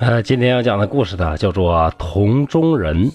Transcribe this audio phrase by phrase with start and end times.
[0.00, 3.10] 呃，今天要讲的故事呢，叫做《同中人》。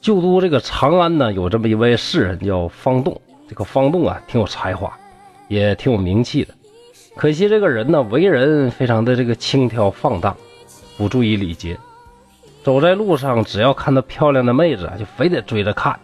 [0.00, 3.20] 旧都这个长安呢，有这么一位诗人叫方栋。
[3.48, 4.92] 这个方栋啊，挺有才华，
[5.46, 6.52] 也挺有名气的。
[7.14, 10.36] 可惜这个人呢，为人非常的这个轻佻放荡，
[10.98, 11.78] 不注意礼节。
[12.64, 15.96] 走在路上，只要看到漂亮的妹子啊，就非得追着看，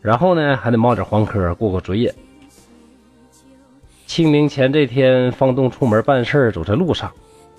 [0.00, 2.10] 然后呢，还得冒点黄科过过嘴瘾。
[4.08, 7.12] 清明前这天，方栋出门办事走在路上，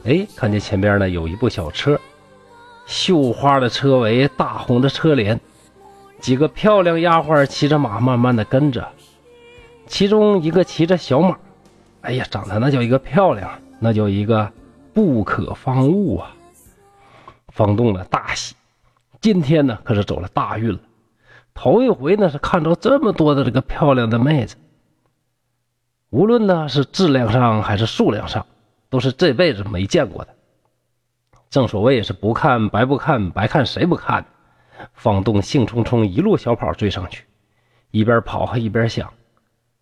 [0.04, 2.00] 哎，看见前边呢有一部小车，
[2.88, 5.40] 绣花的车尾，大红的车帘，
[6.20, 8.88] 几个漂亮丫鬟骑着马慢慢的跟着，
[9.86, 11.38] 其中一个骑着小马，
[12.02, 14.52] 哎呀，长得那叫一个漂亮，那叫一个
[14.92, 16.36] 不可方物啊！
[17.50, 18.56] 方栋呢大喜，
[19.20, 20.80] 今天呢可是走了大运了，
[21.54, 24.56] 头一回呢是看着这么多的这个漂亮的妹子，
[26.10, 28.48] 无论呢是质量上还是数量上，
[28.92, 30.36] 都是这辈子没见过的。
[31.50, 34.24] 正所谓是不看白不看，白看谁不看？
[34.94, 37.24] 方栋兴冲冲一路小跑追上去，
[37.90, 39.12] 一边跑还一边想：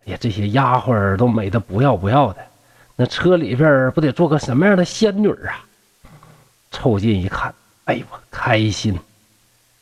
[0.06, 2.46] 哎呀，这些丫鬟都美得不要不要的，
[2.96, 5.64] 那车里边不得做个什么样的仙女啊？
[6.70, 7.52] 凑近一看，
[7.86, 8.96] 哎呦，开心！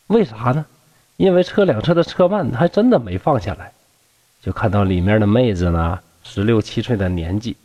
[0.07, 0.65] 为啥呢？
[1.19, 3.73] 因为车两侧的车幔还真的没放下来，
[4.41, 7.57] 就看到里面的妹子呢，十六七岁的年纪，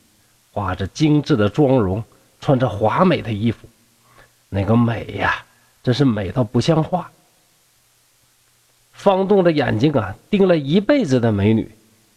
[0.53, 2.03] 画着精致的妆容，
[2.39, 3.67] 穿着华美的衣服，
[4.49, 5.43] 那个美呀，
[5.81, 7.09] 真是美到不像话。
[8.93, 11.69] 方栋的眼睛啊，盯了一辈子的美女，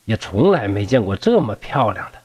[0.04, 2.18] 也从来没见过这么漂亮的。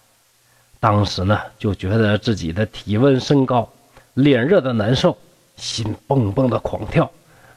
[0.81, 3.71] 当时呢，就觉得自己的体温升高，
[4.13, 5.17] 脸热的难受，
[5.55, 7.09] 心蹦蹦的狂跳，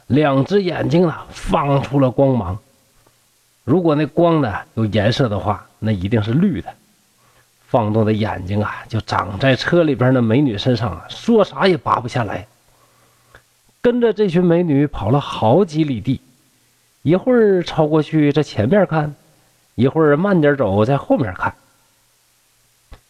[0.07, 2.57] 两只眼睛呢放出了光芒。
[3.65, 6.73] 如果那光呢有颜色的话，那一定是绿的。
[7.75, 12.47] 方栋的眼睛啊，就长在车里边的美女身上啊，说啥也拔不下来。
[13.81, 16.21] 跟着这群美女跑了好几里地。
[17.03, 19.17] 一会儿超过去在前面看，
[19.75, 21.53] 一会儿慢点走在后面看。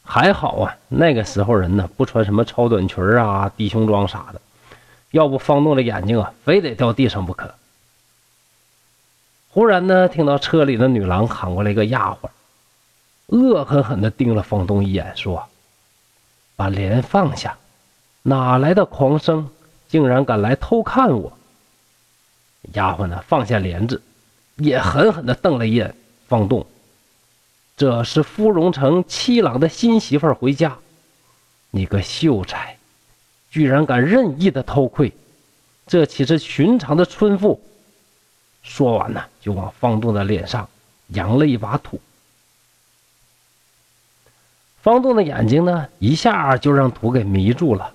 [0.02, 4.40] 还好啊，那个时候人呢不穿什么超短裙啊、低胸装啥的，
[5.10, 7.54] 要不方栋的眼睛啊非得掉地上不可。
[9.50, 12.30] 忽然呢，听到车里的女郎喊过来一个丫鬟，
[13.26, 15.48] 恶狠狠地盯了方栋一眼，说
[16.56, 17.56] ：“把帘放下，
[18.22, 19.50] 哪来的狂生，
[19.88, 21.32] 竟然敢来偷看我！”
[22.74, 24.02] 丫鬟呢，放下帘子，
[24.56, 25.94] 也狠狠地瞪了一眼
[26.28, 26.66] 方栋。
[27.76, 30.78] 这是芙蓉城七郎的新媳妇回家，
[31.70, 32.78] 你个秀才，
[33.50, 35.12] 居然敢任意的偷窥，
[35.86, 37.60] 这岂是寻常的村妇？
[38.62, 40.68] 说完呢，就往方栋的脸上
[41.08, 42.00] 扬了一把土。
[44.84, 47.94] 方栋的眼睛呢，一下就让土给迷住了，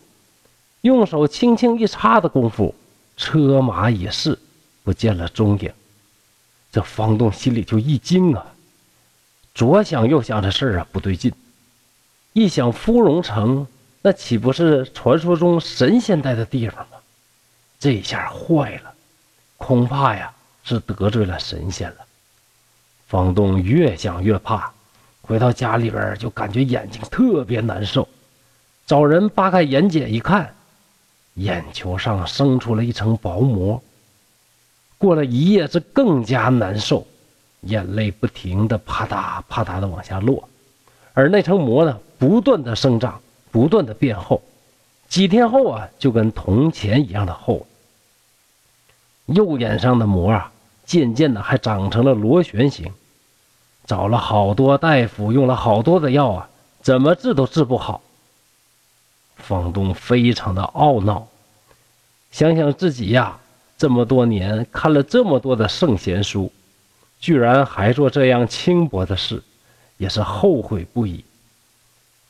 [0.82, 2.74] 用手轻轻一擦的功夫，
[3.16, 4.40] 车马已逝。
[4.84, 5.72] 不见了踪影，
[6.72, 8.44] 这方栋心里就一惊啊！
[9.54, 11.32] 左想右想，这事儿啊不对劲。
[12.34, 13.68] 一想芙蓉城，
[14.02, 16.98] 那岂不是传说中神仙待的地方吗？
[17.80, 18.94] 这下坏了，
[19.58, 20.34] 恐怕呀
[20.64, 21.98] 是得罪了神仙了。
[23.06, 24.74] 方栋越想越怕，
[25.30, 28.08] 回到家里边就感觉眼睛特别难受，
[28.88, 30.56] 找人扒开眼睑一看，
[31.36, 33.80] 眼球上生出了一层薄膜。
[34.98, 37.06] 过了一夜，是更加难受，
[37.62, 40.50] 眼泪不停的啪嗒啪嗒的往下落，
[41.14, 43.22] 而那层膜呢，不断的生长，
[43.52, 44.42] 不断的变厚，
[45.08, 47.68] 几天后啊，就跟铜钱一样的厚。
[49.28, 50.52] 右眼上的膜啊，
[50.88, 52.92] 渐渐的还长成了螺旋形，
[53.90, 56.50] 找了好多大夫，用了好多的药啊，
[56.84, 58.02] 怎么治都治不好。
[59.36, 61.28] 方栋非常的懊恼，
[62.30, 63.40] 想想自己呀。
[63.80, 66.52] 这么多年看了这么多的圣贤书，
[67.20, 69.42] 居然还做这样轻薄的事，
[69.98, 71.26] 也是后悔不已。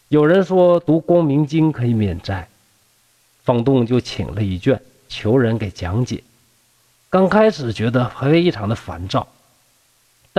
[0.08, 2.48] 有人说读《光明经》可以免灾，
[3.44, 6.24] 方栋就请了一卷，求人给讲解。
[7.10, 9.28] 刚开始觉得非常的烦躁，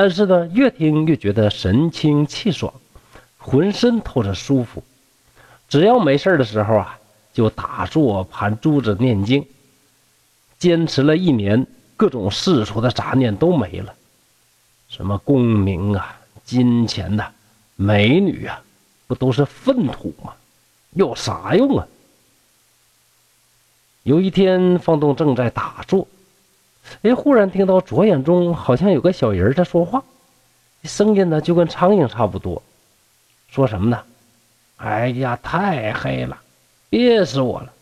[0.01, 2.73] 但是呢，越听越觉得神清气爽，
[3.37, 4.83] 浑身透着舒服。
[5.69, 6.99] 只要没事的时候啊，
[7.35, 9.47] 就打坐盘珠子念经。
[10.59, 11.67] 坚持了一年，
[11.99, 13.95] 各种世俗的杂念都没了，
[14.89, 17.31] 什么功名啊、金钱呐、
[17.77, 18.63] 美女啊，
[19.07, 20.33] 不都是粪土吗？
[20.95, 21.87] 有啥用啊？
[24.05, 26.09] 有一天，方东正在打坐，
[27.03, 30.03] 哎，忽然听到左眼中好像有个小人在说话，
[30.85, 32.63] 声音呢就跟苍蝇差不多，
[33.49, 34.03] 说什么呢？
[34.77, 36.39] 哎呀，太黑了，
[36.89, 37.73] 憋死我了！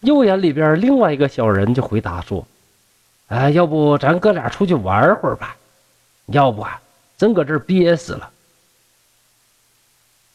[0.00, 2.46] 右眼里边另外一个小人就回答说
[3.28, 5.56] ：“哎，要不咱哥俩出去玩会儿吧？
[6.26, 6.80] 要不啊，
[7.16, 8.30] 真搁这儿憋死了。”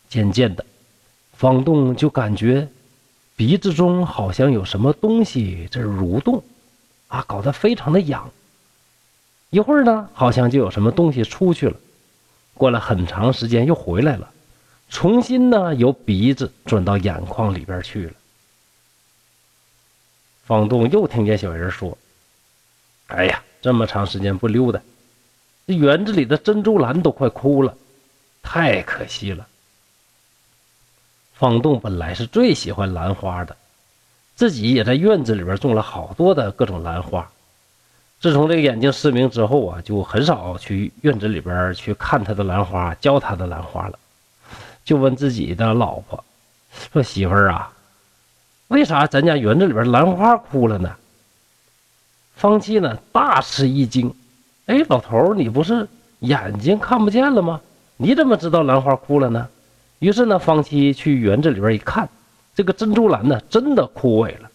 [0.09, 0.65] 渐渐的，
[1.33, 2.67] 方栋就感觉
[3.35, 6.43] 鼻子中好像有什么东西在蠕动，
[7.13, 8.31] 啊，搞得非常的痒。
[9.51, 11.77] 一会儿呢，好像就有什么东西出去了，
[12.55, 14.31] 过了很长时间又回来了。
[14.89, 18.13] 重新呢，由鼻子转到眼眶里边去了。
[20.43, 21.95] 方栋又听见小人说
[23.07, 24.81] ：“哎呀，这么长时间不溜达，
[25.67, 27.77] 这园子里的珍珠兰都快枯了，
[28.41, 29.47] 太可惜了。”
[31.37, 33.55] 方栋本来是最喜欢兰花的，
[34.35, 37.29] 自己也在院子里边种了好多的各种兰花。
[38.19, 43.99] 自从这个眼睛失明之后啊，就很少去院子里边去看他的兰花，浇他的兰花了。
[44.85, 46.23] 就问自己的老婆
[46.91, 47.71] 说：“媳妇儿啊，
[48.69, 50.95] 为啥咱家园子里边兰花枯了呢？”
[52.35, 54.13] 方七呢大吃一惊
[54.67, 55.87] ：“哎，老头你不是
[56.19, 57.61] 眼睛看不见了吗？
[57.97, 59.47] 你怎么知道兰花枯了呢？”
[59.99, 62.09] 于是呢，方七去园子里边一看，
[62.55, 64.51] 这个珍珠兰呢真的枯萎了，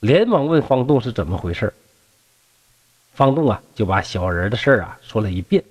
[0.00, 1.72] 连忙问方栋是怎么回事
[3.12, 5.62] 方栋啊就把小人的事啊说了一遍。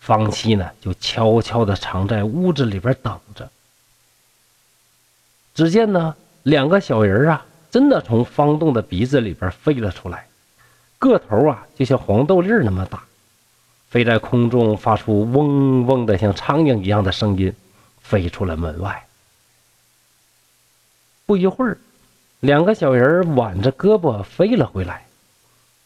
[0.00, 3.48] 方七呢，就悄悄地藏在屋子里边等着。
[5.54, 10.26] 只见呢，两个小人啊，真的从方栋的鼻子里边飞了出来，
[10.98, 13.02] 个头啊，就像黄豆粒那么大，
[13.88, 17.54] 飞在空中，发出嗡嗡的像苍蝇一样的声音，
[18.02, 19.06] 飞出了门外。
[21.26, 21.78] 不一会儿，
[22.40, 25.06] 两个小人挽着胳膊飞了回来，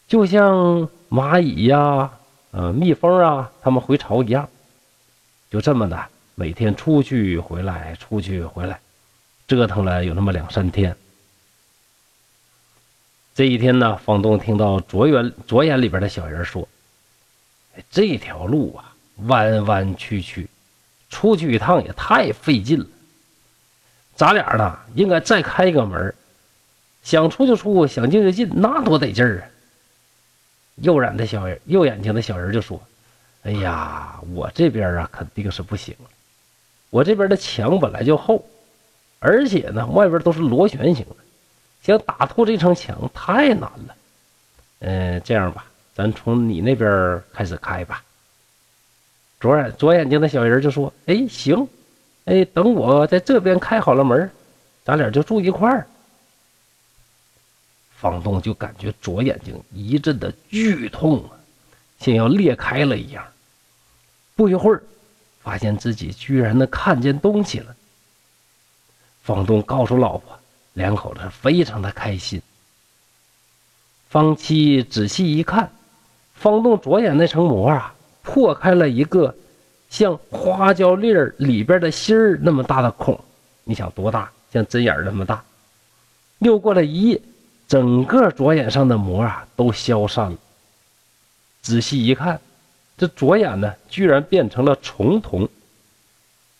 [0.07, 2.11] 就像蚂蚁呀。
[2.51, 4.49] 呃，蜜蜂啊，他们回巢一样，
[5.51, 8.79] 就这么的，每天出去回来，出去回来，
[9.47, 10.97] 折腾了有那么两三天。
[13.35, 16.67] 这一天呢，房东听到左眼左眼里边的小人说
[17.91, 18.95] ：“这条路啊，
[19.27, 20.49] 弯弯曲曲，
[21.11, 22.85] 出去一趟也太费劲了。
[24.19, 26.13] 咱俩呢，应该再开一个门，
[27.03, 29.47] 想出就出，想进就进，那多得劲儿啊！”
[30.75, 32.81] 右眼的小人，右眼睛的小人就说
[33.43, 36.09] ：“哎呀，我这边啊肯定是不行了。
[36.89, 38.45] 我这边的墙本来就厚，
[39.19, 41.15] 而且呢外边都是螺旋形的，
[41.81, 43.95] 想打透这层墙太难了。
[44.79, 45.63] 嗯，这样吧，
[45.95, 48.03] 咱从你那边开始开吧。”
[49.39, 51.69] 左眼左眼睛的小人就说：“哎，行，
[52.29, 54.29] 哎，等我在这边开好了门，
[54.85, 55.87] 咱俩就住一块儿。”
[57.97, 61.31] 方栋就感觉左眼睛一阵的剧痛啊，
[61.99, 63.25] 像要裂开了一样。
[64.35, 64.83] 不一会儿，
[65.41, 67.75] 发现自己居然能看见东西了。
[69.23, 70.39] 方栋告诉老婆，
[70.73, 72.39] 两口子非常的开心。
[74.07, 75.71] 方七仔细一看，
[76.35, 79.35] 方栋左眼那层膜啊，破开了一个
[79.89, 83.19] 像花椒粒儿里边的心儿那么大的孔。
[83.63, 84.31] 你想多大？
[84.51, 85.43] 像针眼那么大。
[86.39, 87.21] 又过了一夜。
[87.67, 90.37] 整个左眼上的膜啊都消散了。
[91.61, 92.41] 仔细一看，
[92.97, 95.47] 这左眼呢居然变成了重瞳。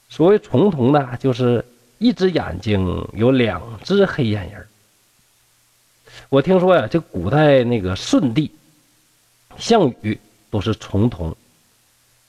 [0.07, 1.65] 所谓重瞳呢，就是
[1.97, 4.67] 一只眼睛有两只黑眼仁。
[6.29, 8.51] 我听说呀，这古代那个舜帝、
[9.57, 10.19] 项羽
[10.51, 11.31] 都是重瞳。《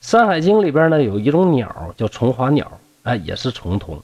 [0.01, 4.01] 山海经》里边呢有一种鸟叫重华鸟，哎，也是重瞳。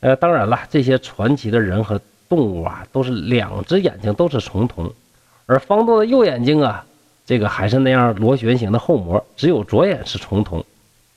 [0.00, 2.00] 呃，当然了，这些传奇的人和。
[2.28, 4.90] 动物啊，都是两只眼睛都是重瞳，
[5.44, 6.82] 而方栋的右眼睛啊，
[7.26, 10.64] 这个还是那样螺旋形的后膜，只有左眼是重瞳，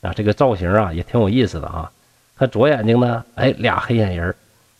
[0.01, 1.89] 啊，这个造型啊也挺有意思的啊。
[2.35, 4.35] 他左眼睛呢，哎，俩黑眼仁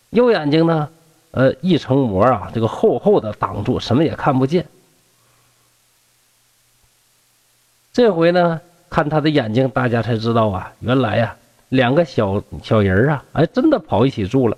[0.09, 0.89] 右眼睛呢，
[1.31, 4.65] 呃，一层膜啊，这个厚厚的挡住，什么也看不见。
[7.93, 8.59] 这回呢，
[8.95, 11.35] 看他的眼睛，大家才知道啊，原来呀，
[11.67, 14.57] 两个小小人啊，哎，真的跑一起住了。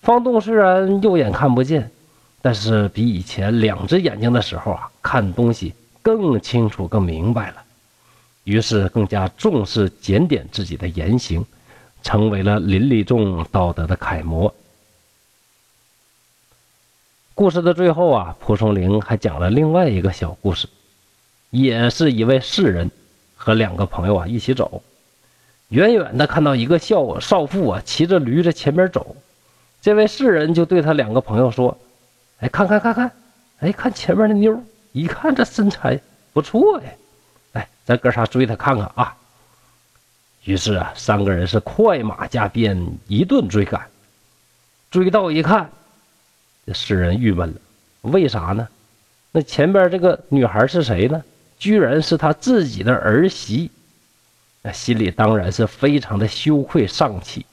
[0.00, 1.90] 方栋虽然右眼看不见，
[2.40, 7.56] 但是比以前两只眼睛的时候啊，看东西更清楚、更明白了。
[8.44, 11.44] 于是更加重视检点自己的言行，
[12.04, 14.54] 成为了邻里众道德的楷模。
[17.34, 20.68] 故事的最后啊，蒲松龄还讲了另外一个小故事，
[21.50, 22.88] 也是一位士人
[23.36, 24.82] 和两个朋友啊一起走，
[25.68, 29.14] 远远的看到一个少少妇啊骑着驴在前面走。
[29.80, 31.78] 这位士人就对他两个朋友说
[32.40, 33.12] ：“哎，看看看看，
[33.60, 36.00] 哎，看前面的妞，一看这身材
[36.32, 36.90] 不错呀，
[37.52, 39.16] 哎，咱哥仨追她看看啊。
[40.44, 43.86] 于是啊，三个人是快马加鞭，一顿追赶。
[44.90, 45.70] 追到一看，
[46.64, 47.56] 这世人郁闷了，
[48.02, 48.66] 为啥呢？
[49.30, 51.22] 那前边这个女孩是谁呢？
[51.58, 53.70] 居然是他自己的儿媳。
[54.62, 57.46] 那心里当然是非常的羞愧丧气，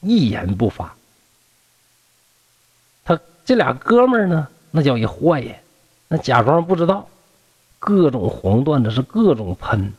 [0.00, 0.96] 一言不发。
[3.04, 5.54] 他这俩哥们儿呢，那叫一坏呀，
[6.08, 7.08] 那假装不知道，
[7.78, 9.92] 各种黄段子是各种喷。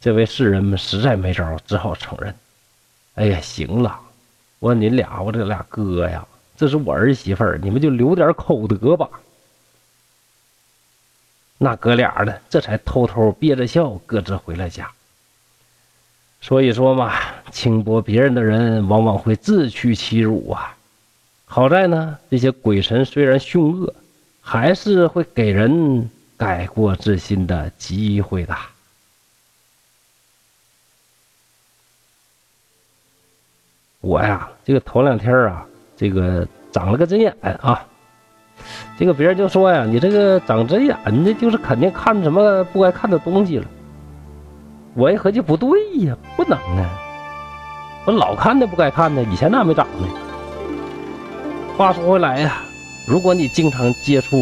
[0.00, 2.34] 这位世人们实在没招，只好承认。
[3.14, 3.98] 哎呀，行了，
[4.58, 9.08] 我说您俩，我这俩哥呀，这是我儿媳妇儿，你们就留点口德吧。
[11.58, 14.90] 那哥俩呢，这才偷偷憋着笑，各自回了家。
[16.40, 17.14] 所以说嘛，
[17.50, 20.76] 轻薄别人的人，往往会自取其辱啊。
[21.46, 23.94] 好在呢，这些鬼神虽然凶恶，
[24.40, 28.54] 还是会给人改过自新的机会的。
[34.00, 37.84] 我呀，这个头两天啊，这个长了个针眼啊，
[38.98, 43.64] 这个别人就说呀，你这个长针眼的，就是肯定看什么不该看的东西了。
[44.94, 46.90] 我一合计，不对呀，不能啊，
[48.06, 50.08] 我老看的不该看的，以前咋没长呢？
[51.76, 52.62] 话说回来呀，
[53.06, 54.36] 如果你经常接触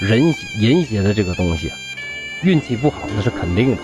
[0.00, 1.70] 人人邪的这个东西，
[2.42, 3.76] 运气不好那是肯定的。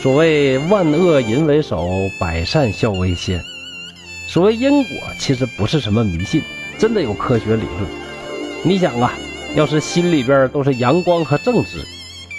[0.00, 3.40] 所谓万恶淫为首，百善孝为先。
[4.26, 6.42] 所谓因果，其实不是什么迷信，
[6.76, 8.05] 真的有科学理论。
[8.62, 9.12] 你想啊，
[9.54, 11.84] 要是心里边都是阳光和正直，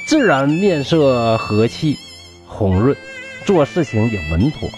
[0.05, 1.97] 自然面色和气、
[2.45, 2.95] 红润，
[3.45, 4.69] 做事情也稳妥。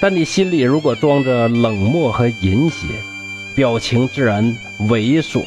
[0.00, 2.86] 但你心里如果装着冷漠和淫邪，
[3.54, 4.44] 表情自然
[4.88, 5.42] 猥琐、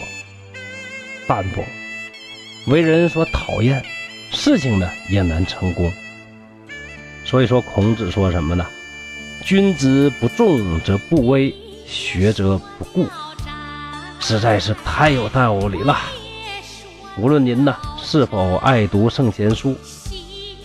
[1.28, 1.64] 淡薄，
[2.68, 3.84] 为人所讨厌，
[4.32, 5.92] 事情呢也难成功。
[7.26, 8.66] 所以说，孔子说什么呢？
[9.44, 11.54] 君子不重则不威，
[11.86, 13.08] 学则不固，
[14.28, 15.96] 实在是太有道理了。
[17.18, 19.74] 无论您呢是否爱读圣贤书，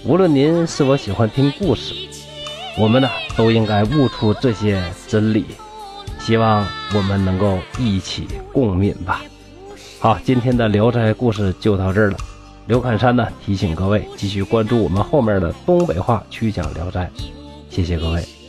[0.05, 1.95] 无论您是否喜欢听故事，
[2.77, 5.45] 我们呢都应该悟出这些真理。
[6.19, 9.23] 希望我们能够一起共勉吧。
[10.01, 12.17] 好，今天的《聊斋故事》就到这儿了。
[12.67, 17.09] 刘侃山呢提醒各位继续关注我们后面的东北话曲讲《聊斋》，
[17.71, 18.42] 谢谢各位。